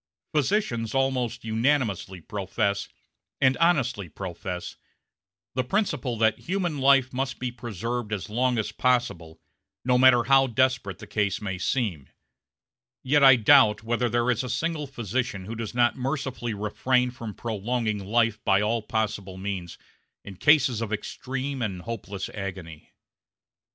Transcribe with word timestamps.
Physicians 0.33 0.95
almost 0.95 1.45
unanimously 1.45 2.21
profess, 2.21 2.89
and 3.39 3.55
honestly 3.57 4.09
profess, 4.09 4.75
the 5.53 5.63
principle 5.63 6.17
that 6.17 6.39
human 6.39 6.79
life 6.79 7.13
must 7.13 7.37
be 7.37 7.51
preserved 7.51 8.11
as 8.11 8.27
long 8.27 8.57
as 8.57 8.71
possible, 8.71 9.39
no 9.85 9.99
matter 9.99 10.23
how 10.23 10.47
desperate 10.47 10.97
the 10.97 11.05
case 11.05 11.39
may 11.39 11.59
seem; 11.59 12.09
yet 13.03 13.23
I 13.23 13.35
doubt 13.35 13.83
whether 13.83 14.09
there 14.09 14.31
is 14.31 14.43
a 14.43 14.49
single 14.49 14.87
physician 14.87 15.45
who 15.45 15.53
does 15.55 15.75
not 15.75 15.95
mercifully 15.95 16.55
refrain 16.55 17.11
from 17.11 17.35
prolonging 17.35 18.03
life 18.03 18.43
by 18.43 18.59
all 18.59 18.81
possible 18.81 19.37
means 19.37 19.77
in 20.25 20.35
cases 20.37 20.81
of 20.81 20.91
extreme 20.91 21.61
and 21.61 21.83
hopeless 21.83 22.27
agony. 22.29 22.89